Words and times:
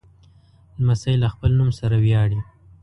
لمسی 0.79 1.13
له 1.21 1.27
خپل 1.33 1.51
نوم 1.59 1.69
سره 1.79 1.95
ویاړي. 2.03 2.39